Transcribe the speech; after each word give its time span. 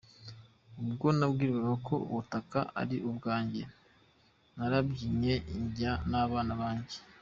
Ubwo 0.81 1.07
nabwirwaga 1.17 1.73
ko 1.87 1.95
ubutaka 2.09 2.59
ari 2.81 2.97
ubwanjye 3.09 3.63
narabyinnye 4.55 5.33
njya 5.63 5.93
n’abana 6.09 6.53
banjye. 6.61 6.97